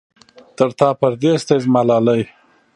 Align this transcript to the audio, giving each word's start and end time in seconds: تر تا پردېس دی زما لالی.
تر 0.57 0.69
تا 0.79 0.87
پردېس 0.99 1.41
دی 1.47 1.57
زما 1.63 1.81
لالی. 1.87 2.21